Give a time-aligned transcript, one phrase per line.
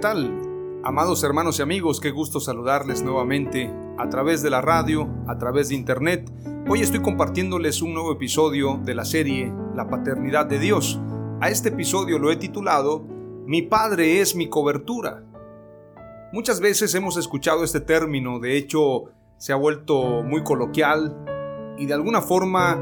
[0.00, 0.80] Tal?
[0.82, 5.68] Amados hermanos y amigos, qué gusto saludarles nuevamente a través de la radio, a través
[5.68, 6.32] de internet.
[6.70, 10.98] Hoy estoy compartiéndoles un nuevo episodio de la serie La Paternidad de Dios.
[11.42, 13.04] A este episodio lo he titulado
[13.44, 15.22] Mi Padre es mi cobertura.
[16.32, 19.04] Muchas veces hemos escuchado este término, de hecho
[19.36, 21.14] se ha vuelto muy coloquial
[21.76, 22.78] y de alguna forma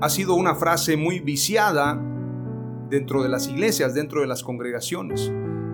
[0.00, 2.00] ha sido una frase muy viciada
[2.88, 5.30] dentro de las iglesias, dentro de las congregaciones.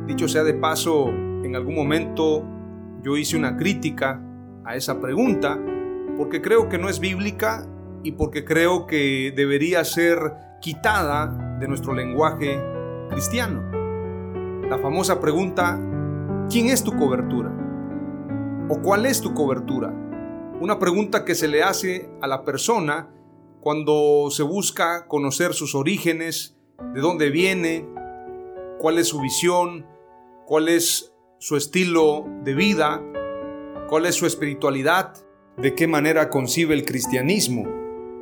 [0.07, 2.45] Dicho sea de paso, en algún momento
[3.03, 4.23] yo hice una crítica
[4.65, 5.59] a esa pregunta
[6.17, 7.67] porque creo que no es bíblica
[8.05, 10.19] y porque creo que debería ser
[10.61, 12.57] quitada de nuestro lenguaje
[13.11, 13.63] cristiano.
[14.69, 15.79] La famosa pregunta,
[16.49, 17.53] ¿quién es tu cobertura?
[18.69, 19.93] ¿O cuál es tu cobertura?
[20.61, 23.11] Una pregunta que se le hace a la persona
[23.61, 26.57] cuando se busca conocer sus orígenes,
[26.95, 27.89] de dónde viene,
[28.79, 29.85] cuál es su visión,
[30.47, 33.03] cuál es su estilo de vida,
[33.89, 35.13] cuál es su espiritualidad,
[35.59, 37.67] de qué manera concibe el cristianismo.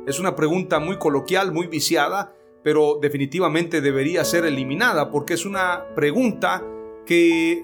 [0.07, 2.33] Es una pregunta muy coloquial, muy viciada,
[2.63, 6.63] pero definitivamente debería ser eliminada porque es una pregunta
[7.05, 7.63] que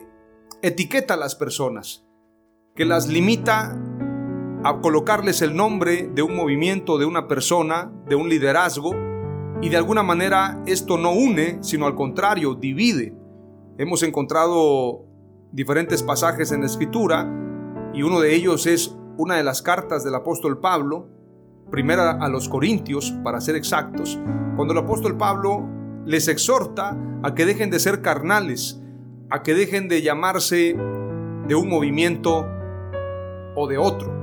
[0.62, 2.06] etiqueta a las personas,
[2.76, 3.76] que las limita
[4.64, 8.92] a colocarles el nombre de un movimiento, de una persona, de un liderazgo,
[9.60, 13.21] y de alguna manera esto no une, sino al contrario, divide.
[13.82, 15.08] Hemos encontrado
[15.52, 17.28] diferentes pasajes en la escritura
[17.96, 21.10] y uno de ellos es una de las cartas del apóstol Pablo,
[21.72, 24.20] primera a los Corintios, para ser exactos,
[24.56, 25.68] cuando el apóstol Pablo
[26.06, 28.80] les exhorta a que dejen de ser carnales,
[29.32, 30.76] a que dejen de llamarse
[31.48, 32.46] de un movimiento
[33.56, 34.14] o de otro.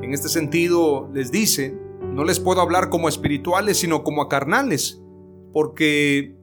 [0.00, 5.02] En este sentido les dice, no les puedo hablar como espirituales, sino como a carnales,
[5.52, 6.38] porque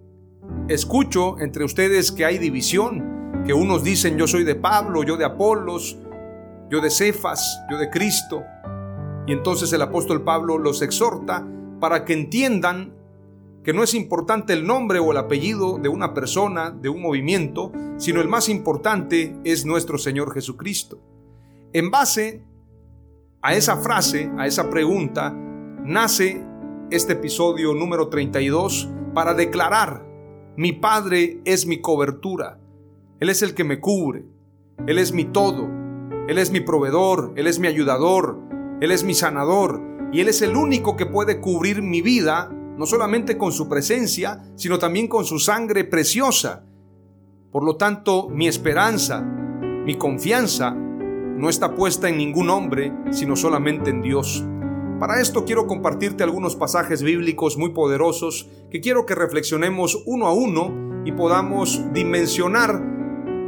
[0.68, 5.26] Escucho entre ustedes que hay división, que unos dicen yo soy de Pablo, yo de
[5.26, 5.98] Apolos,
[6.70, 8.44] yo de Cefas, yo de Cristo.
[9.28, 11.46] Y entonces el apóstol Pablo los exhorta
[11.80, 12.94] para que entiendan
[13.64, 17.72] que no es importante el nombre o el apellido de una persona, de un movimiento,
[17.98, 21.00] sino el más importante es nuestro Señor Jesucristo.
[21.74, 22.44] En base
[23.42, 25.32] a esa frase, a esa pregunta,
[25.84, 26.44] nace
[26.90, 30.11] este episodio número 32 para declarar
[30.58, 32.60] mi Padre es mi cobertura.
[33.20, 34.26] Él es el que me cubre.
[34.86, 35.70] Él es mi todo.
[36.28, 37.34] Él es mi proveedor.
[37.36, 38.40] Él es mi ayudador.
[38.82, 39.82] Él es mi sanador.
[40.12, 44.44] Y Él es el único que puede cubrir mi vida, no solamente con su presencia,
[44.56, 46.66] sino también con su sangre preciosa.
[47.52, 53.90] Por lo tanto, mi esperanza, mi confianza, no está puesta en ningún hombre, sino solamente
[53.90, 54.46] en Dios.
[55.02, 60.34] Para esto quiero compartirte algunos pasajes bíblicos muy poderosos que quiero que reflexionemos uno a
[60.34, 62.80] uno y podamos dimensionar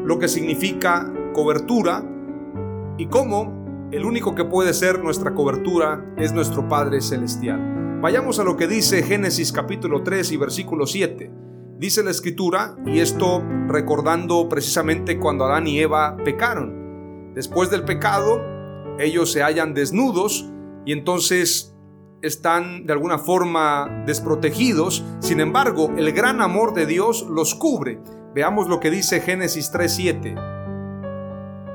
[0.03, 2.03] lo que significa cobertura
[2.97, 7.99] y cómo el único que puede ser nuestra cobertura es nuestro Padre Celestial.
[8.01, 11.31] Vayamos a lo que dice Génesis capítulo 3 y versículo 7.
[11.77, 17.31] Dice la escritura, y esto recordando precisamente cuando Adán y Eva pecaron.
[17.35, 18.41] Después del pecado,
[18.97, 20.49] ellos se hallan desnudos,
[20.85, 21.75] y entonces
[22.21, 25.03] están de alguna forma desprotegidos.
[25.19, 27.99] Sin embargo, el gran amor de Dios los cubre.
[28.33, 30.35] Veamos lo que dice Génesis 3:7.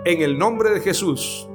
[0.04, 1.48] En el nombre de Jesús.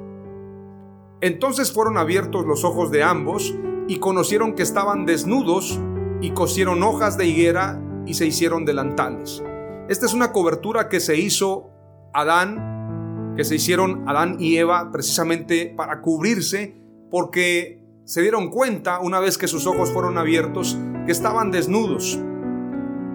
[1.20, 3.54] Entonces fueron abiertos los ojos de ambos
[3.88, 5.78] y conocieron que estaban desnudos
[6.20, 9.42] y cosieron hojas de higuera y se hicieron delantales.
[9.88, 11.70] Esta es una cobertura que se hizo
[12.12, 16.83] Adán, que se hicieron Adán y Eva precisamente para cubrirse,
[17.14, 20.76] porque se dieron cuenta una vez que sus ojos fueron abiertos
[21.06, 22.18] que estaban desnudos.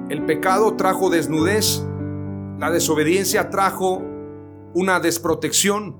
[0.07, 1.85] El pecado trajo desnudez,
[2.59, 4.01] la desobediencia trajo
[4.73, 5.97] una desprotección,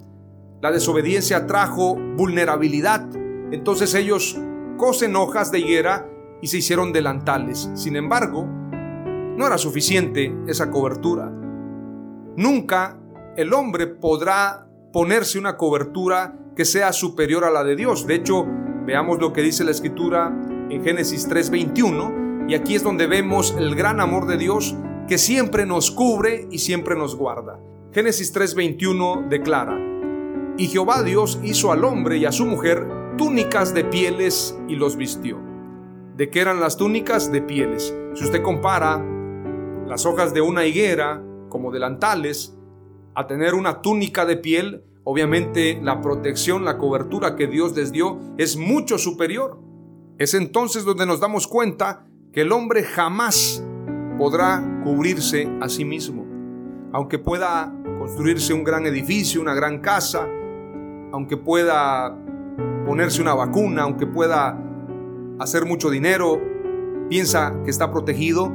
[0.61, 3.05] la desobediencia trajo vulnerabilidad.
[3.51, 4.39] Entonces ellos
[4.77, 6.09] cosen hojas de higuera
[6.41, 7.69] y se hicieron delantales.
[7.73, 11.29] Sin embargo, no era suficiente esa cobertura.
[12.37, 12.97] Nunca
[13.35, 18.05] el hombre podrá ponerse una cobertura que sea superior a la de Dios.
[18.05, 18.45] De hecho,
[18.85, 20.27] veamos lo que dice la escritura
[20.69, 24.75] en Génesis 3:21 y aquí es donde vemos el gran amor de Dios
[25.07, 27.61] que siempre nos cubre y siempre nos guarda.
[27.93, 29.79] Génesis 3:21 declara,
[30.57, 32.85] y Jehová Dios hizo al hombre y a su mujer
[33.17, 35.39] túnicas de pieles y los vistió.
[36.17, 37.31] ¿De qué eran las túnicas?
[37.31, 37.95] De pieles.
[38.15, 39.01] Si usted compara
[39.87, 42.53] las hojas de una higuera como delantales
[43.15, 48.19] a tener una túnica de piel, obviamente la protección, la cobertura que Dios les dio
[48.37, 49.59] es mucho superior.
[50.19, 53.65] Es entonces donde nos damos cuenta que el hombre jamás
[54.19, 56.27] podrá cubrirse a sí mismo.
[56.93, 60.27] Aunque pueda construirse un gran edificio, una gran casa,
[61.11, 62.15] aunque pueda
[62.85, 64.63] ponerse una vacuna, aunque pueda
[65.39, 66.39] hacer mucho dinero,
[67.09, 68.53] piensa que está protegido,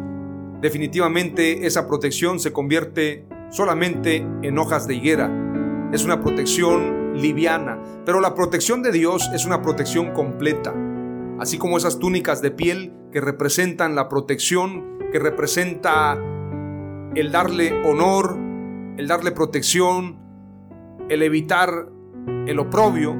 [0.60, 5.53] definitivamente esa protección se convierte solamente en hojas de higuera.
[5.94, 10.75] Es una protección liviana, pero la protección de Dios es una protección completa.
[11.38, 16.19] Así como esas túnicas de piel que representan la protección, que representa
[17.14, 18.37] el darle honor,
[18.96, 20.19] el darle protección,
[21.08, 21.88] el evitar
[22.49, 23.14] el oprobio,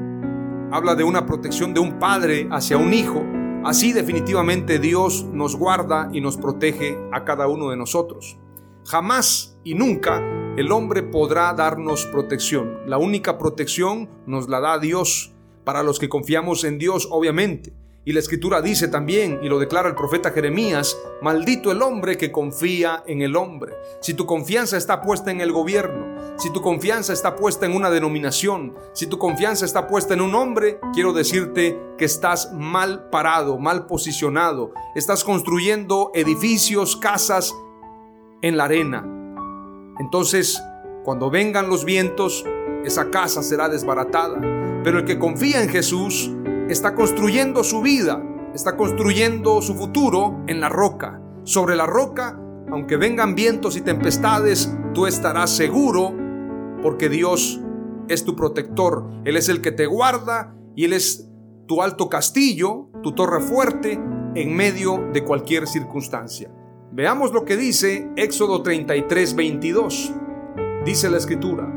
[0.73, 3.23] habla de una protección de un padre hacia un hijo.
[3.63, 8.37] Así definitivamente Dios nos guarda y nos protege a cada uno de nosotros.
[8.83, 10.21] Jamás y nunca
[10.57, 12.79] el hombre podrá darnos protección.
[12.87, 15.33] La única protección nos la da Dios
[15.65, 17.73] para los que confiamos en Dios, obviamente.
[18.05, 22.31] Y la escritura dice también, y lo declara el profeta Jeremías, maldito el hombre que
[22.31, 23.73] confía en el hombre.
[23.99, 27.89] Si tu confianza está puesta en el gobierno, si tu confianza está puesta en una
[27.89, 33.57] denominación, si tu confianza está puesta en un hombre, quiero decirte que estás mal parado,
[33.57, 34.71] mal posicionado.
[34.93, 37.53] Estás construyendo edificios, casas
[38.43, 39.14] en la arena.
[39.99, 40.61] Entonces,
[41.03, 42.45] cuando vengan los vientos,
[42.83, 44.39] esa casa será desbaratada.
[44.83, 46.31] Pero el que confía en Jesús,
[46.69, 51.21] está construyendo su vida, está construyendo su futuro en la roca.
[51.43, 52.39] Sobre la roca,
[52.71, 56.13] aunque vengan vientos y tempestades, tú estarás seguro
[56.81, 57.61] porque Dios
[58.07, 59.09] es tu protector.
[59.25, 61.29] Él es el que te guarda y Él es
[61.67, 63.99] tu alto castillo, tu torre fuerte
[64.35, 66.51] en medio de cualquier circunstancia.
[66.95, 70.13] Veamos lo que dice Éxodo 33, 22.
[70.85, 71.67] Dice la escritura,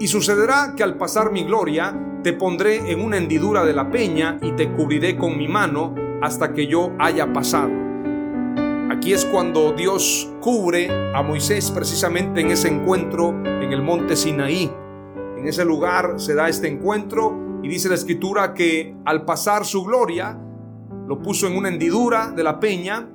[0.00, 4.40] y sucederá que al pasar mi gloria, te pondré en una hendidura de la peña
[4.42, 7.70] y te cubriré con mi mano hasta que yo haya pasado.
[8.90, 14.68] Aquí es cuando Dios cubre a Moisés precisamente en ese encuentro en el monte Sinaí.
[15.38, 19.84] En ese lugar se da este encuentro y dice la escritura que al pasar su
[19.84, 20.36] gloria
[21.06, 23.08] lo puso en una hendidura de la peña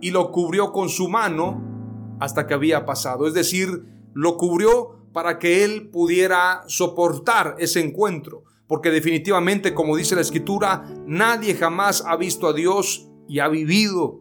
[0.00, 3.26] y lo cubrió con su mano hasta que había pasado.
[3.26, 8.44] Es decir, lo cubrió para que él pudiera soportar ese encuentro.
[8.66, 14.20] Porque definitivamente, como dice la escritura, nadie jamás ha visto a Dios y ha vivido.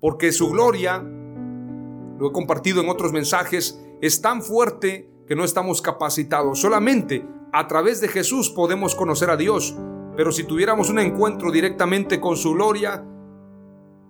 [0.00, 5.82] Porque su gloria, lo he compartido en otros mensajes, es tan fuerte que no estamos
[5.82, 6.60] capacitados.
[6.60, 9.76] Solamente a través de Jesús podemos conocer a Dios.
[10.16, 13.04] Pero si tuviéramos un encuentro directamente con su gloria,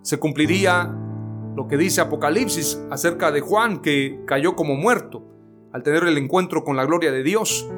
[0.01, 0.95] se cumpliría
[1.55, 5.25] lo que dice Apocalipsis acerca de Juan que cayó como muerto
[5.73, 7.69] al tener el encuentro con la gloria de Dios.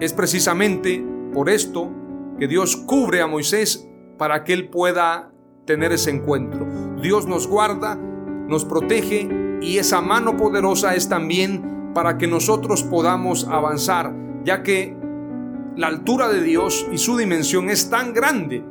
[0.00, 1.90] Es precisamente por esto
[2.38, 3.88] que Dios cubre a Moisés
[4.18, 5.32] para que él pueda
[5.66, 6.66] tener ese encuentro.
[7.02, 9.28] Dios nos guarda, nos protege
[9.60, 14.14] y esa mano poderosa es también para que nosotros podamos avanzar,
[14.44, 14.96] ya que
[15.76, 18.64] la altura de Dios y su dimensión es tan grande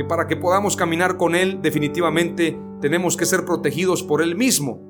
[0.00, 4.80] que para que podamos caminar con Él definitivamente tenemos que ser protegidos por Él mismo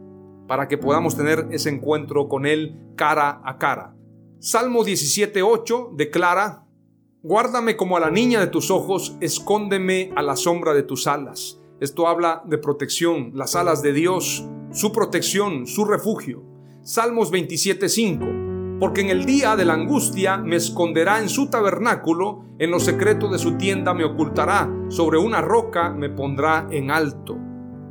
[0.46, 3.96] para que podamos tener ese encuentro con Él cara a cara.
[4.38, 6.64] Salmo 17.8 declara,
[7.24, 11.60] Guárdame como a la niña de tus ojos, escóndeme a la sombra de tus alas.
[11.80, 16.44] Esto habla de protección, las alas de Dios, su protección, su refugio.
[16.84, 18.39] Salmos 27.5
[18.80, 23.28] Porque en el día de la angustia me esconderá en su tabernáculo, en lo secreto
[23.28, 27.36] de su tienda me ocultará, sobre una roca me pondrá en alto.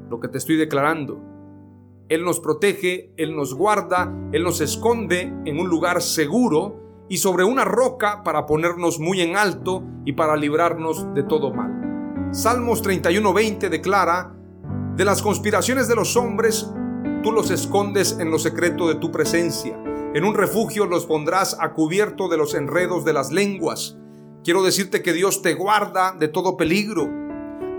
[0.09, 1.21] Lo que te estoy declarando
[2.09, 7.43] Él nos protege, Él nos guarda, Él nos esconde en un lugar seguro y sobre
[7.43, 12.29] una roca para ponernos muy en alto y para librarnos de todo mal.
[12.31, 14.35] Salmos 31:20 declara,
[14.95, 16.73] de las conspiraciones de los hombres,
[17.23, 19.79] tú los escondes en lo secreto de tu presencia.
[20.15, 23.97] En un refugio los pondrás a cubierto de los enredos de las lenguas.
[24.43, 27.07] Quiero decirte que Dios te guarda de todo peligro.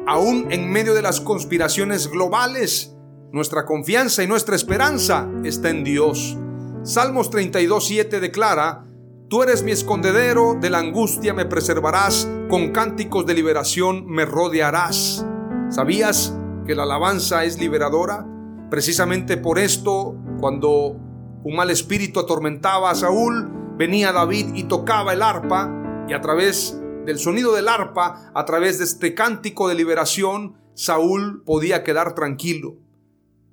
[0.07, 2.95] Aún en medio de las conspiraciones globales,
[3.33, 6.39] nuestra confianza y nuestra esperanza está en Dios.
[6.85, 8.85] Salmos 32.7 declara,
[9.29, 15.27] Tú eres mi escondedero, de la angustia me preservarás, con cánticos de liberación me rodearás.
[15.69, 18.25] ¿Sabías que la alabanza es liberadora?
[18.71, 21.10] Precisamente por esto, cuando
[21.43, 26.79] un mal espíritu atormentaba a Saúl, venía David y tocaba el arpa, y a través
[27.07, 32.77] del sonido del arpa, a través de este cántico de liberación, Saúl podía quedar tranquilo.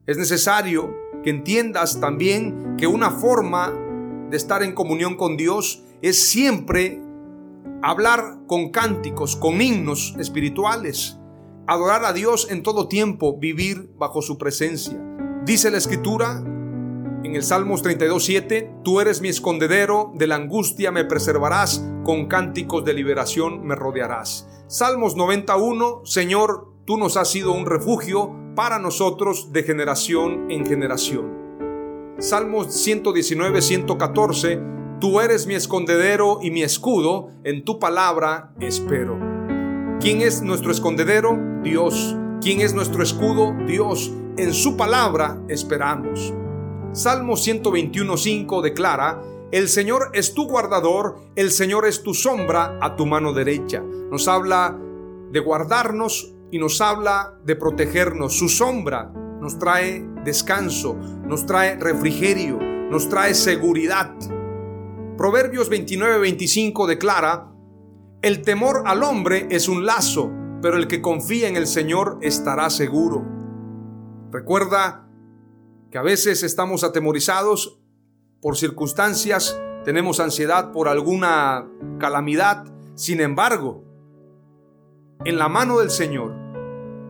[0.06, 3.74] Es necesario que entiendas también que una forma
[4.30, 7.02] de estar en comunión con Dios es siempre
[7.82, 11.18] hablar con cánticos, con himnos espirituales,
[11.68, 15.02] adorar a Dios en todo tiempo, vivir bajo su presencia.
[15.46, 16.44] Dice la escritura
[17.28, 22.86] en el Salmos 32.7, tú eres mi escondedero, de la angustia me preservarás, con cánticos
[22.86, 24.48] de liberación me rodearás.
[24.68, 32.16] Salmos 91, Señor, tú nos has sido un refugio para nosotros de generación en generación.
[32.18, 34.62] Salmos 119, 114,
[35.02, 39.20] Tú eres mi escondedero y mi escudo, en tu palabra espero.
[40.00, 41.38] ¿Quién es nuestro escondedero?
[41.62, 42.16] Dios.
[42.42, 43.54] ¿Quién es nuestro escudo?
[43.68, 44.12] Dios.
[44.38, 46.34] En su palabra esperamos.
[46.98, 52.96] Salmo 121, 5 declara, el Señor es tu guardador, el Señor es tu sombra a
[52.96, 53.84] tu mano derecha.
[53.84, 54.76] Nos habla
[55.32, 58.34] de guardarnos y nos habla de protegernos.
[58.34, 62.58] Su sombra nos trae descanso, nos trae refrigerio,
[62.90, 64.16] nos trae seguridad.
[65.20, 67.52] Proverbios 29-25 declara,
[68.24, 70.32] el temor al hombre es un lazo,
[70.64, 73.24] pero el que confía en el Señor estará seguro.
[74.32, 75.07] Recuerda
[75.92, 77.80] que a veces estamos atemorizados
[78.42, 81.68] por circunstancias, tenemos ansiedad por alguna
[81.98, 82.66] calamidad,
[82.96, 83.84] sin embargo,
[85.24, 86.34] en la mano del Señor,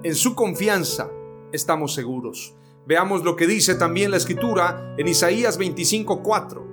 [0.04, 1.10] en su confianza,
[1.52, 2.56] estamos seguros.
[2.86, 6.66] Veamos lo que dice también la escritura en Isaías 25:4.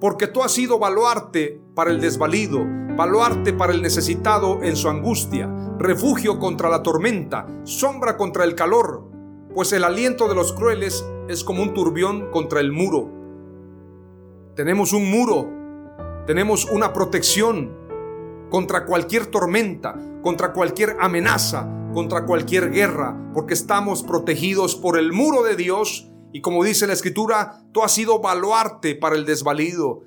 [0.00, 2.64] Porque tú has sido baluarte para el desvalido,
[2.96, 9.09] baluarte para el necesitado en su angustia, refugio contra la tormenta, sombra contra el calor,
[9.54, 13.08] pues el aliento de los crueles es como un turbión contra el muro.
[14.54, 15.48] Tenemos un muro,
[16.26, 17.76] tenemos una protección
[18.50, 25.42] contra cualquier tormenta, contra cualquier amenaza, contra cualquier guerra, porque estamos protegidos por el muro
[25.42, 30.02] de Dios y como dice la escritura, tú has sido baluarte para el desvalido.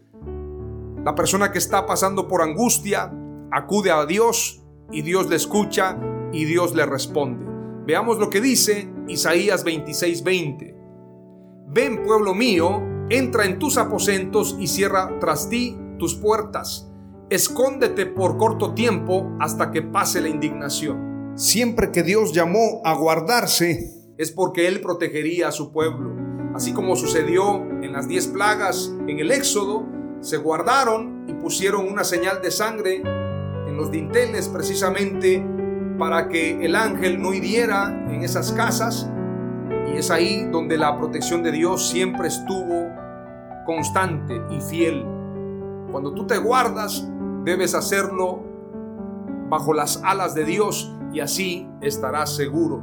[1.04, 3.12] La persona que está pasando por angustia
[3.52, 5.98] acude a Dios y Dios le escucha
[6.32, 7.46] y Dios le responde.
[7.86, 10.76] Veamos lo que dice Isaías 26:20.
[11.68, 16.90] Ven pueblo mío, entra en tus aposentos y cierra tras ti tus puertas.
[17.30, 21.34] Escóndete por corto tiempo hasta que pase la indignación.
[21.36, 26.14] Siempre que Dios llamó a guardarse es porque Él protegería a su pueblo.
[26.54, 29.86] Así como sucedió en las diez plagas en el Éxodo,
[30.22, 35.44] se guardaron y pusieron una señal de sangre en los dinteles precisamente
[35.98, 39.10] para que el ángel no hiriera en esas casas.
[39.92, 42.90] Y es ahí donde la protección de Dios siempre estuvo
[43.66, 45.06] constante y fiel.
[45.92, 47.08] Cuando tú te guardas,
[47.44, 48.44] debes hacerlo
[49.50, 52.82] bajo las alas de Dios y así estarás seguro.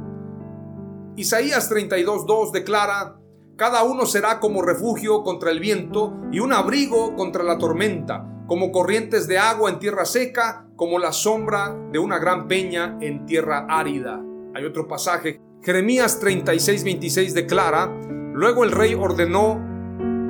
[1.17, 3.17] Isaías 32.2 declara,
[3.57, 8.73] Cada uno será como refugio contra el viento y un abrigo contra la tormenta, como
[8.73, 13.65] corrientes de agua en tierra seca, como la sombra de una gran peña en tierra
[13.69, 14.21] árida.
[14.53, 15.39] Hay otro pasaje.
[15.63, 17.85] Jeremías 36.26 declara,
[18.33, 19.57] Luego el rey ordenó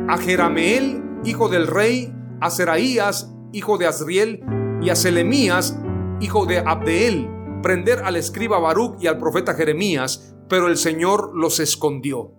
[0.08, 4.46] a Jerameel, hijo del rey, a Seraías, hijo de Azriel,
[4.84, 5.76] y a Selemías,
[6.20, 7.28] hijo de Abdeel,
[7.64, 12.36] prender al escriba Baruch y al profeta Jeremías, pero el Señor los escondió.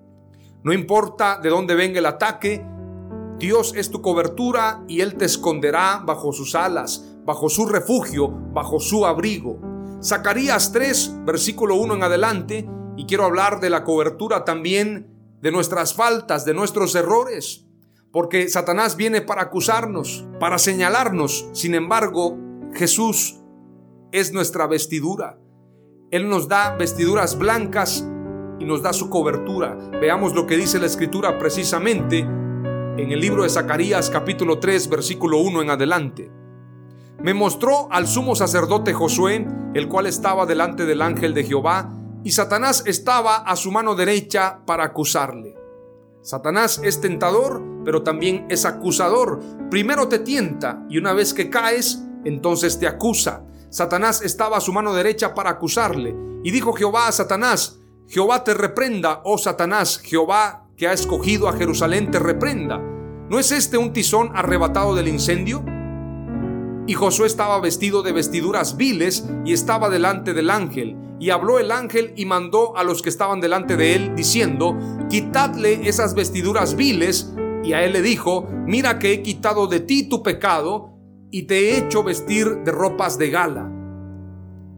[0.63, 2.65] No importa de dónde venga el ataque,
[3.39, 8.79] Dios es tu cobertura y Él te esconderá bajo sus alas, bajo su refugio, bajo
[8.81, 9.59] su abrigo.
[10.03, 15.09] Zacarías 3, versículo 1 en adelante, y quiero hablar de la cobertura también
[15.41, 17.67] de nuestras faltas, de nuestros errores,
[18.13, 21.49] porque Satanás viene para acusarnos, para señalarnos.
[21.53, 22.37] Sin embargo,
[22.75, 23.41] Jesús
[24.13, 25.39] es nuestra vestidura.
[26.11, 28.07] Él nos da vestiduras blancas
[28.61, 29.77] y nos da su cobertura.
[30.01, 32.29] Veamos lo que dice la escritura precisamente
[32.99, 36.31] en el libro de Zacarías capítulo 3 versículo 1 en adelante.
[37.23, 41.91] Me mostró al sumo sacerdote Josué, el cual estaba delante del ángel de Jehová,
[42.23, 45.57] y Satanás estaba a su mano derecha para acusarle.
[46.21, 49.41] Satanás es tentador, pero también es acusador.
[49.71, 53.45] Primero te tienta y una vez que caes, entonces te acusa.
[53.71, 56.15] Satanás estaba a su mano derecha para acusarle.
[56.45, 61.53] Y dijo Jehová a Satanás, Jehová te reprenda, oh Satanás, Jehová que ha escogido a
[61.53, 62.79] Jerusalén te reprenda.
[63.31, 65.65] ¿No es este un tizón arrebatado del incendio?
[66.89, 70.97] Y Josué estaba vestido de vestiduras viles y estaba delante del ángel.
[71.21, 74.77] Y habló el ángel y mandó a los que estaban delante de él, diciendo,
[75.09, 77.33] quitadle esas vestiduras viles.
[77.63, 80.99] Y a él le dijo, mira que he quitado de ti tu pecado
[81.31, 83.71] y te he hecho vestir de ropas de gala.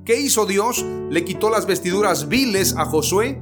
[0.05, 0.85] ¿Qué hizo Dios?
[1.09, 3.41] Le quitó las vestiduras viles a Josué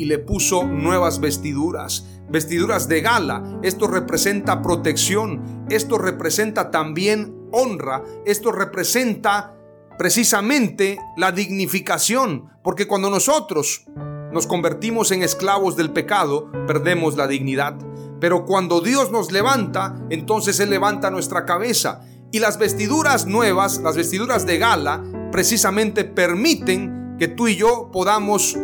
[0.00, 3.60] y le puso nuevas vestiduras, vestiduras de gala.
[3.62, 9.54] Esto representa protección, esto representa también honra, esto representa
[9.98, 13.84] precisamente la dignificación, porque cuando nosotros
[14.32, 17.76] nos convertimos en esclavos del pecado, perdemos la dignidad.
[18.20, 22.00] Pero cuando Dios nos levanta, entonces Él levanta nuestra cabeza.
[22.32, 28.56] Y las vestiduras nuevas, las vestiduras de gala, precisamente permiten que tú y yo podamos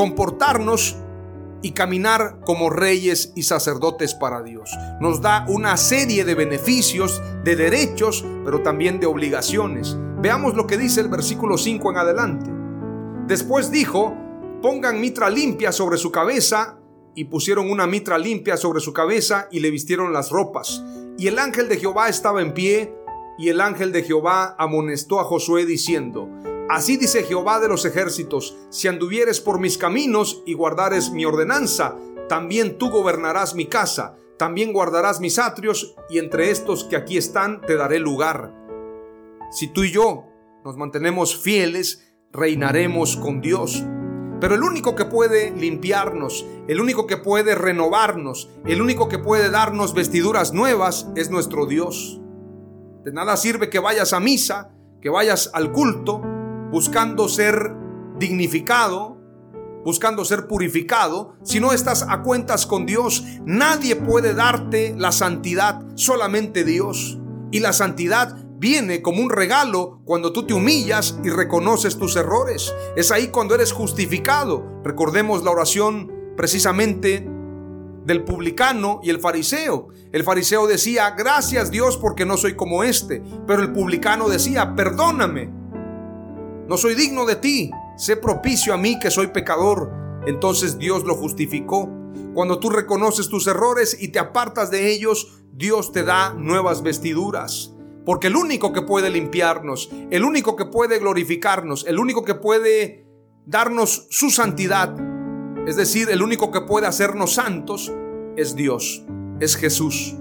[0.00, 0.96] comportarnos
[1.60, 4.70] y caminar como reyes y sacerdotes para Dios.
[4.98, 9.98] Nos da una serie de beneficios, de derechos, pero también de obligaciones.
[10.22, 12.50] Veamos lo que dice el versículo 5 en adelante.
[13.26, 14.16] Después dijo,
[14.62, 16.78] pongan mitra limpia sobre su cabeza,
[17.14, 20.82] y pusieron una mitra limpia sobre su cabeza y le vistieron las ropas.
[21.18, 22.94] Y el ángel de Jehová estaba en pie,
[23.36, 26.26] y el ángel de Jehová amonestó a Josué diciendo,
[26.70, 31.96] Así dice Jehová de los ejércitos, si anduvieres por mis caminos y guardares mi ordenanza,
[32.28, 37.60] también tú gobernarás mi casa, también guardarás mis atrios, y entre estos que aquí están
[37.62, 38.54] te daré lugar.
[39.50, 40.26] Si tú y yo
[40.64, 43.84] nos mantenemos fieles, reinaremos con Dios.
[44.40, 49.50] Pero el único que puede limpiarnos, el único que puede renovarnos, el único que puede
[49.50, 52.20] darnos vestiduras nuevas es nuestro Dios.
[53.02, 54.70] De nada sirve que vayas a misa,
[55.02, 56.22] que vayas al culto,
[56.70, 57.74] buscando ser
[58.18, 59.18] dignificado,
[59.84, 65.82] buscando ser purificado, si no estás a cuentas con Dios, nadie puede darte la santidad,
[65.94, 67.18] solamente Dios.
[67.50, 72.72] Y la santidad viene como un regalo cuando tú te humillas y reconoces tus errores.
[72.94, 74.64] Es ahí cuando eres justificado.
[74.84, 77.26] Recordemos la oración precisamente
[78.04, 79.88] del publicano y el fariseo.
[80.12, 83.22] El fariseo decía, gracias Dios porque no soy como este.
[83.46, 85.59] Pero el publicano decía, perdóname
[86.70, 89.90] no soy digno de ti, sé propicio a mí que soy pecador.
[90.24, 91.90] Entonces Dios lo justificó.
[92.32, 97.74] Cuando tú reconoces tus errores y te apartas de ellos, Dios te da nuevas vestiduras.
[98.06, 103.04] Porque el único que puede limpiarnos, el único que puede glorificarnos, el único que puede
[103.46, 104.94] darnos su santidad,
[105.66, 107.92] es decir, el único que puede hacernos santos,
[108.36, 109.02] es Dios,
[109.40, 110.14] es Jesús.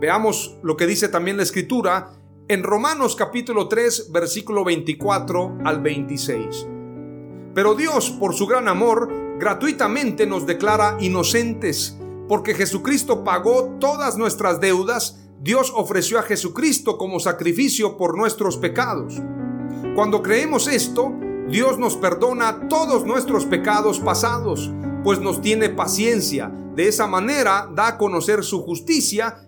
[0.00, 2.12] Veamos lo que dice también la escritura
[2.48, 6.66] en Romanos capítulo 3, versículo 24 al 26.
[7.54, 14.60] Pero Dios, por su gran amor, gratuitamente nos declara inocentes, porque Jesucristo pagó todas nuestras
[14.60, 19.20] deudas, Dios ofreció a Jesucristo como sacrificio por nuestros pecados.
[19.94, 21.12] Cuando creemos esto,
[21.50, 24.72] Dios nos perdona todos nuestros pecados pasados,
[25.04, 26.50] pues nos tiene paciencia.
[26.74, 29.47] De esa manera da a conocer su justicia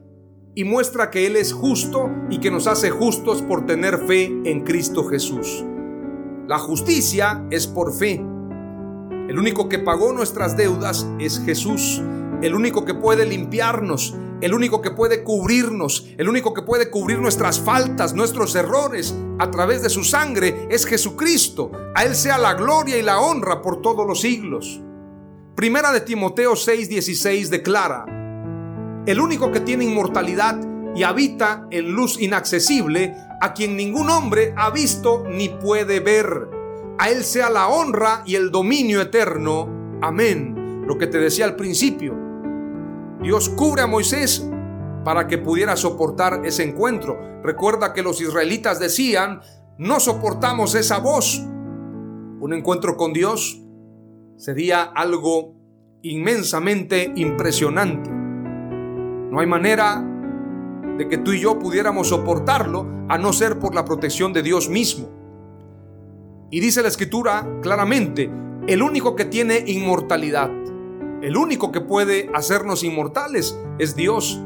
[0.54, 4.64] y muestra que Él es justo y que nos hace justos por tener fe en
[4.64, 5.64] Cristo Jesús.
[6.46, 8.14] La justicia es por fe.
[9.28, 12.02] El único que pagó nuestras deudas es Jesús.
[12.42, 17.20] El único que puede limpiarnos, el único que puede cubrirnos, el único que puede cubrir
[17.20, 21.70] nuestras faltas, nuestros errores a través de su sangre es Jesucristo.
[21.94, 24.80] A Él sea la gloria y la honra por todos los siglos.
[25.54, 28.19] Primera de Timoteo 6:16 declara,
[29.06, 30.58] el único que tiene inmortalidad
[30.94, 36.48] y habita en luz inaccesible, a quien ningún hombre ha visto ni puede ver.
[36.98, 39.68] A Él sea la honra y el dominio eterno.
[40.02, 40.84] Amén.
[40.86, 42.14] Lo que te decía al principio.
[43.22, 44.46] Dios cubre a Moisés
[45.04, 47.18] para que pudiera soportar ese encuentro.
[47.42, 49.40] Recuerda que los israelitas decían,
[49.78, 51.38] no soportamos esa voz.
[51.38, 53.62] Un encuentro con Dios
[54.36, 55.54] sería algo
[56.02, 58.19] inmensamente impresionante.
[59.30, 60.04] No hay manera
[60.98, 64.68] de que tú y yo pudiéramos soportarlo a no ser por la protección de Dios
[64.68, 65.08] mismo.
[66.50, 68.30] Y dice la escritura claramente,
[68.66, 70.50] el único que tiene inmortalidad.
[71.22, 74.40] El único que puede hacernos inmortales es Dios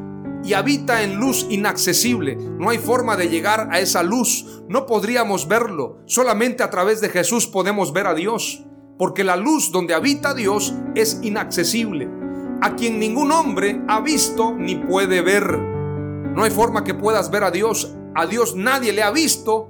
[0.44, 2.36] y habita en luz inaccesible.
[2.36, 4.62] No hay forma de llegar a esa luz.
[4.68, 5.98] No podríamos verlo.
[6.04, 8.64] Solamente a través de Jesús podemos ver a Dios.
[8.98, 12.23] Porque la luz donde habita Dios es inaccesible.
[12.64, 15.58] A quien ningún hombre ha visto ni puede ver.
[15.58, 17.94] No hay forma que puedas ver a Dios.
[18.14, 19.68] A Dios nadie le ha visto.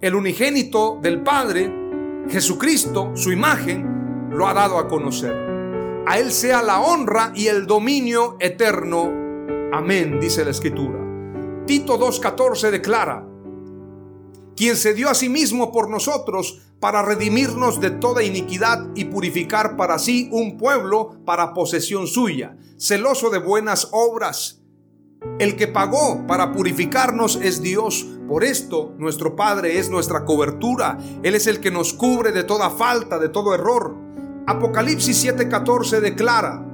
[0.00, 1.72] El unigénito del Padre,
[2.28, 6.02] Jesucristo, su imagen, lo ha dado a conocer.
[6.08, 9.24] A Él sea la honra y el dominio eterno
[9.72, 10.98] Amén, dice la escritura.
[11.66, 13.24] Tito 2.14 declara,
[14.56, 19.76] quien se dio a sí mismo por nosotros para redimirnos de toda iniquidad y purificar
[19.76, 24.60] para sí un pueblo para posesión suya, celoso de buenas obras.
[25.38, 28.06] El que pagó para purificarnos es Dios.
[28.28, 30.98] Por esto nuestro Padre es nuestra cobertura.
[31.22, 33.96] Él es el que nos cubre de toda falta, de todo error.
[34.46, 36.64] Apocalipsis 7:14 declara,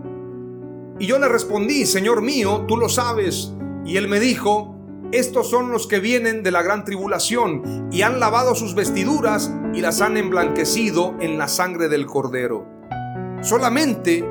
[0.98, 3.52] y yo le respondí, Señor mío, tú lo sabes.
[3.86, 4.76] Y él me dijo,
[5.12, 9.80] estos son los que vienen de la gran tribulación y han lavado sus vestiduras y
[9.80, 12.66] las han emblanquecido en la sangre del cordero.
[13.42, 14.24] Solamente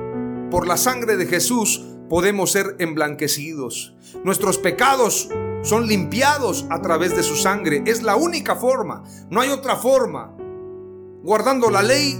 [0.49, 3.95] por la sangre de Jesús podemos ser emblanquecidos.
[4.23, 5.29] Nuestros pecados
[5.63, 7.83] son limpiados a través de su sangre.
[7.85, 9.03] Es la única forma.
[9.29, 10.35] No hay otra forma.
[11.21, 12.19] Guardando la ley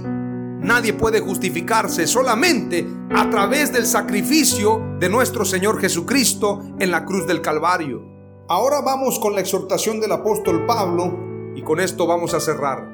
[0.62, 7.26] Nadie puede justificarse solamente a través del sacrificio de nuestro Señor Jesucristo en la cruz
[7.26, 8.09] del Calvario.
[8.52, 12.90] Ahora vamos con la exhortación del apóstol Pablo y con esto vamos a cerrar.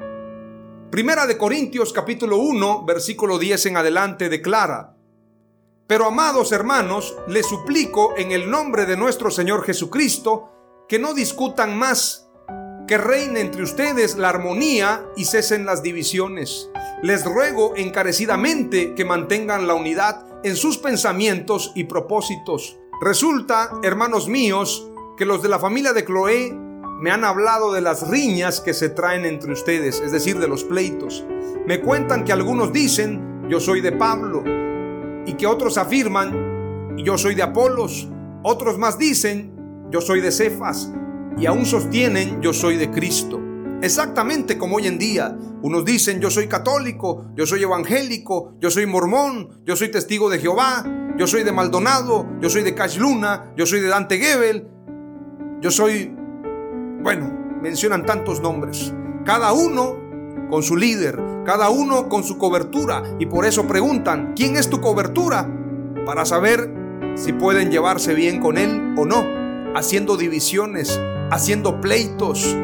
[0.91, 4.95] Primera de Corintios capítulo 1 versículo 10 en adelante declara,
[5.87, 10.51] Pero amados hermanos, les suplico en el nombre de nuestro Señor Jesucristo
[10.87, 12.29] que no discutan más,
[12.87, 16.69] que reine entre ustedes la armonía y cesen las divisiones
[17.03, 22.77] les ruego encarecidamente que mantengan la unidad en sus pensamientos y propósitos.
[23.01, 26.53] Resulta, hermanos míos, que los de la familia de Cloé
[27.01, 30.63] me han hablado de las riñas que se traen entre ustedes, es decir, de los
[30.63, 31.25] pleitos.
[31.65, 34.43] Me cuentan que algunos dicen, yo soy de Pablo,
[35.25, 38.07] y que otros afirman, yo soy de Apolos,
[38.43, 39.53] otros más dicen,
[39.91, 40.91] yo soy de Cefas,
[41.37, 43.41] y aún sostienen, yo soy de Cristo.
[43.81, 45.37] Exactamente como hoy en día.
[45.61, 50.39] Unos dicen yo soy católico, yo soy evangélico, yo soy mormón, yo soy testigo de
[50.39, 50.83] Jehová,
[51.17, 54.67] yo soy de Maldonado, yo soy de Cash Luna, yo soy de Dante Gebel,
[55.61, 56.15] yo soy...
[57.01, 58.93] Bueno, mencionan tantos nombres.
[59.25, 59.95] Cada uno
[60.49, 63.03] con su líder, cada uno con su cobertura.
[63.19, 65.49] Y por eso preguntan, ¿quién es tu cobertura?
[66.05, 66.71] Para saber
[67.15, 69.25] si pueden llevarse bien con él o no.
[69.75, 70.99] Haciendo divisiones,
[71.31, 72.55] haciendo pleitos,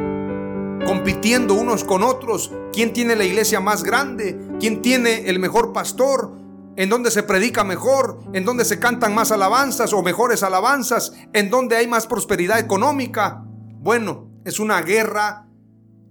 [0.85, 6.42] compitiendo unos con otros, quién tiene la iglesia más grande, quién tiene el mejor pastor,
[6.75, 11.49] en donde se predica mejor, en donde se cantan más alabanzas o mejores alabanzas, en
[11.49, 13.43] donde hay más prosperidad económica.
[13.79, 15.47] Bueno, es una guerra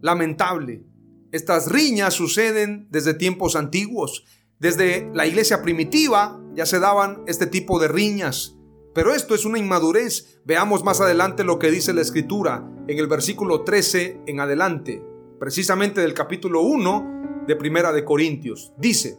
[0.01, 0.85] lamentable.
[1.33, 4.25] Estas riñas suceden desde tiempos antiguos.
[4.59, 8.57] Desde la iglesia primitiva ya se daban este tipo de riñas.
[8.94, 10.40] Pero esto es una inmadurez.
[10.44, 15.03] Veamos más adelante lo que dice la escritura en el versículo 13 en adelante,
[15.40, 18.72] precisamente del capítulo 1 de Primera de Corintios.
[18.77, 19.18] Dice,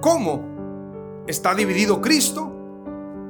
[0.00, 0.53] ¿cómo?
[1.26, 2.52] ¿Está dividido Cristo?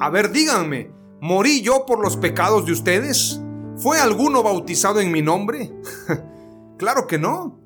[0.00, 3.40] A ver, díganme, ¿morí yo por los pecados de ustedes?
[3.76, 5.72] ¿Fue alguno bautizado en mi nombre?
[6.76, 7.61] claro que no.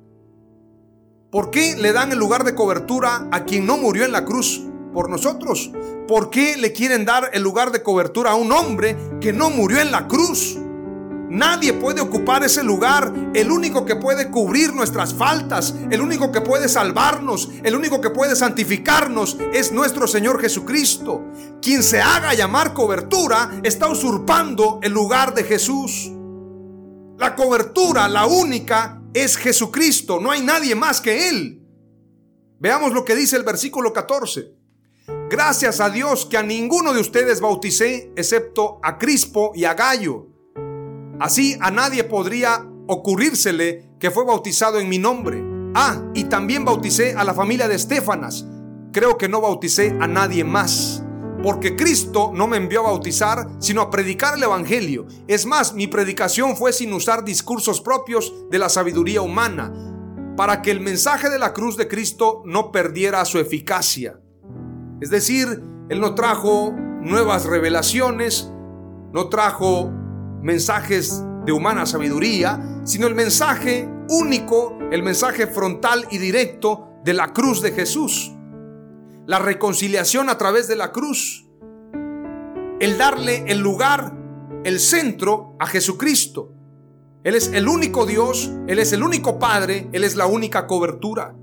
[1.31, 4.63] ¿Por qué le dan el lugar de cobertura a quien no murió en la cruz
[4.93, 5.71] por nosotros?
[6.07, 9.79] ¿Por qué le quieren dar el lugar de cobertura a un hombre que no murió
[9.79, 10.59] en la cruz?
[11.29, 13.13] Nadie puede ocupar ese lugar.
[13.35, 18.09] El único que puede cubrir nuestras faltas, el único que puede salvarnos, el único que
[18.09, 21.23] puede santificarnos es nuestro Señor Jesucristo.
[21.61, 26.11] Quien se haga llamar cobertura está usurpando el lugar de Jesús.
[27.17, 30.19] La cobertura, la única, es Jesucristo.
[30.19, 31.61] No hay nadie más que Él.
[32.59, 34.55] Veamos lo que dice el versículo 14.
[35.29, 40.28] Gracias a Dios que a ninguno de ustedes bauticé excepto a Crispo y a Gallo.
[41.19, 45.43] Así a nadie podría ocurrírsele que fue bautizado en mi nombre.
[45.75, 48.45] Ah, y también bauticé a la familia de Estefanas.
[48.91, 51.03] Creo que no bauticé a nadie más.
[51.43, 55.05] Porque Cristo no me envió a bautizar, sino a predicar el Evangelio.
[55.27, 59.71] Es más, mi predicación fue sin usar discursos propios de la sabiduría humana,
[60.35, 64.19] para que el mensaje de la cruz de Cristo no perdiera su eficacia.
[64.99, 68.51] Es decir, Él no trajo nuevas revelaciones,
[69.13, 69.93] no trajo
[70.41, 77.33] mensajes de humana sabiduría, sino el mensaje único, el mensaje frontal y directo de la
[77.33, 78.31] cruz de Jesús.
[79.25, 81.47] La reconciliación a través de la cruz.
[82.79, 84.13] El darle el lugar,
[84.63, 86.53] el centro a Jesucristo.
[87.23, 91.35] Él es el único Dios, Él es el único Padre, Él es la única cobertura.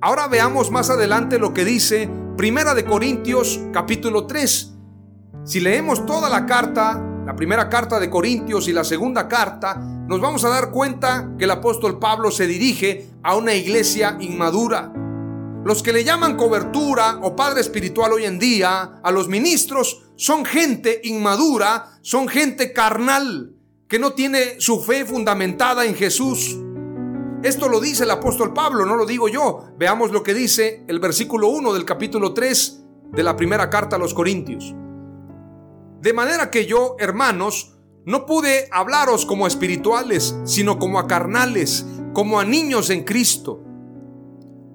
[0.00, 4.74] Ahora veamos más adelante lo que dice Primera de Corintios capítulo 3.
[5.44, 10.20] Si leemos toda la carta, la primera carta de Corintios y la segunda carta, nos
[10.20, 14.92] vamos a dar cuenta que el apóstol Pablo se dirige a una iglesia inmadura.
[15.64, 20.44] Los que le llaman cobertura o padre espiritual hoy en día a los ministros son
[20.44, 23.54] gente inmadura, son gente carnal,
[23.88, 26.58] que no tiene su fe fundamentada en Jesús.
[27.42, 29.72] Esto lo dice el apóstol Pablo, no lo digo yo.
[29.78, 33.98] Veamos lo que dice el versículo 1 del capítulo 3 de la primera carta a
[33.98, 34.74] los Corintios.
[36.04, 42.38] De manera que yo, hermanos, no pude hablaros como espirituales, sino como a carnales, como
[42.38, 43.62] a niños en Cristo.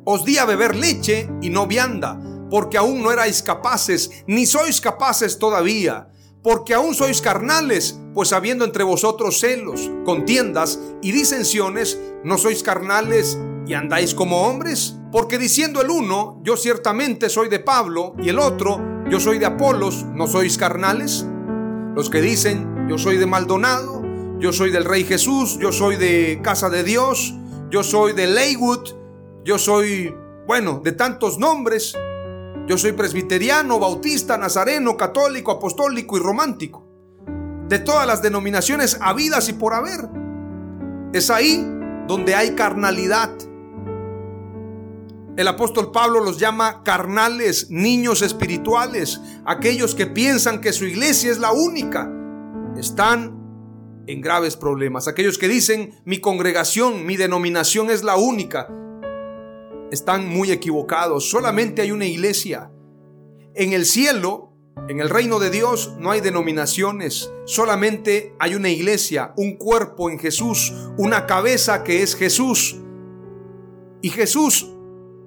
[0.06, 4.82] Os di a beber leche y no vianda, porque aún no erais capaces, ni sois
[4.82, 6.10] capaces todavía
[6.42, 13.38] porque aún sois carnales, pues habiendo entre vosotros celos, contiendas y disensiones, ¿no sois carnales
[13.68, 14.96] y andáis como hombres?
[15.12, 19.48] Porque diciendo el uno, yo ciertamente soy de Pablo, y el otro, yo soy de
[19.48, 21.26] Apolos, ¿no sois carnales?
[21.96, 24.04] Los que dicen, yo soy de Maldonado,
[24.40, 27.34] yo soy del Rey Jesús, yo soy de Casa de Dios,
[27.72, 28.90] yo soy de Leywood,
[29.44, 30.14] yo soy,
[30.48, 31.98] bueno, de tantos nombres,
[32.68, 36.86] yo soy presbiteriano, bautista, nazareno, católico, apostólico y romántico.
[37.68, 40.08] De todas las denominaciones habidas y por haber.
[41.14, 41.68] Es ahí
[42.08, 43.32] donde hay carnalidad.
[45.40, 51.40] El apóstol Pablo los llama carnales, niños espirituales, aquellos que piensan que su iglesia es
[51.40, 52.12] la única.
[52.78, 55.08] Están en graves problemas.
[55.08, 58.68] Aquellos que dicen mi congregación, mi denominación es la única
[59.92, 61.30] están muy equivocados.
[61.30, 62.70] Solamente hay una iglesia.
[63.56, 64.52] En el cielo,
[64.90, 67.32] en el reino de Dios, no hay denominaciones.
[67.46, 72.76] Solamente hay una iglesia, un cuerpo en Jesús, una cabeza que es Jesús.
[74.02, 74.76] Y Jesús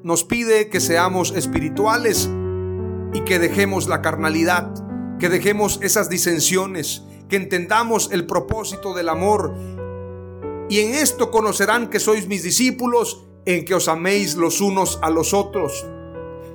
[0.05, 2.29] nos pide que seamos espirituales
[3.15, 4.73] y que dejemos la carnalidad,
[5.19, 9.55] que dejemos esas disensiones, que entendamos el propósito del amor.
[10.69, 15.11] Y en esto conocerán que sois mis discípulos en que os améis los unos a
[15.11, 15.87] los otros.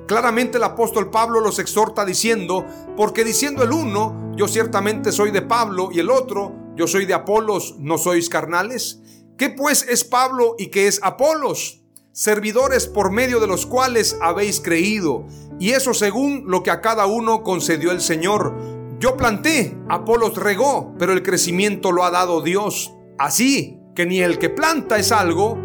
[0.06, 2.64] Claramente el apóstol Pablo los exhorta diciendo,
[2.96, 7.14] porque diciendo el uno, yo ciertamente soy de Pablo, y el otro, yo soy de
[7.14, 9.00] Apolos, ¿no sois carnales?
[9.36, 11.77] ¿Qué pues es Pablo y qué es Apolos?
[12.18, 15.24] Servidores por medio de los cuales habéis creído,
[15.60, 18.56] y eso según lo que a cada uno concedió el Señor.
[18.98, 22.92] Yo planté, Apolos regó, pero el crecimiento lo ha dado Dios.
[23.18, 25.56] Así que ni el que planta es algo,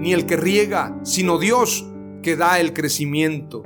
[0.00, 1.86] ni el que riega, sino Dios
[2.24, 3.62] que da el crecimiento.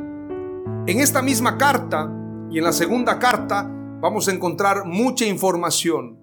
[0.87, 2.13] En esta misma carta
[2.51, 3.67] y en la segunda carta
[4.03, 6.19] vamos a encontrar mucha información.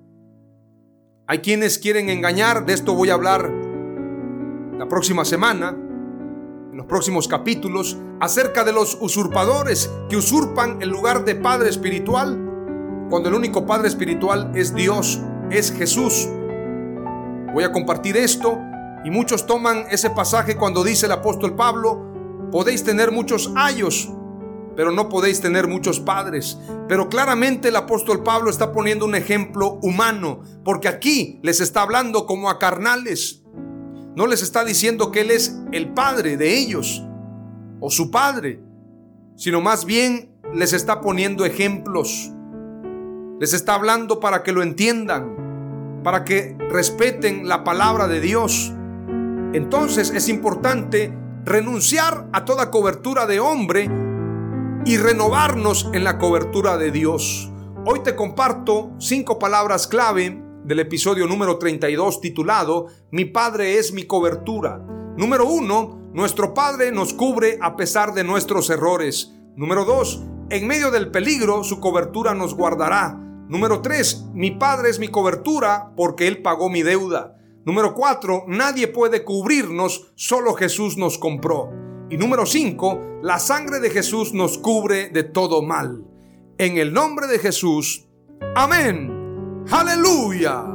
[1.25, 3.51] Hay quienes quieren engañar, de esto voy a hablar
[4.77, 5.75] la próxima semana,
[6.75, 12.37] en los próximos capítulos, acerca de los usurpadores que usurpan el lugar de Padre Espiritual,
[13.09, 16.27] cuando el único Padre Espiritual es Dios, es Jesús.
[17.53, 18.59] Voy a compartir esto
[19.05, 24.11] y muchos toman ese pasaje cuando dice el apóstol Pablo, podéis tener muchos ayos,
[24.75, 26.59] pero no podéis tener muchos padres.
[26.89, 32.25] Pero claramente el apóstol Pablo está poniendo un ejemplo humano, porque aquí les está hablando
[32.25, 33.44] como a carnales.
[34.15, 37.03] No les está diciendo que Él es el padre de ellos
[37.79, 38.61] o su padre,
[39.35, 42.31] sino más bien les está poniendo ejemplos.
[43.39, 48.73] Les está hablando para que lo entiendan, para que respeten la palabra de Dios
[49.55, 53.89] entonces es importante renunciar a toda cobertura de hombre
[54.83, 57.49] y renovarnos en la cobertura de Dios.
[57.85, 64.03] Hoy te comparto cinco palabras clave del episodio número 32 titulado Mi Padre es mi
[64.03, 64.79] cobertura.
[65.15, 69.31] Número uno, nuestro Padre nos cubre a pesar de nuestros errores.
[69.55, 73.15] Número dos, en medio del peligro su cobertura nos guardará.
[73.47, 77.35] Número tres, mi Padre es mi cobertura porque Él pagó mi deuda.
[77.65, 81.71] Número 4, nadie puede cubrirnos, solo Jesús nos compró.
[82.11, 86.05] Y número 5, la sangre de Jesús nos cubre de todo mal.
[86.59, 88.07] En el nombre de Jesús.
[88.55, 89.14] Amén.
[89.67, 90.74] Hallelujah.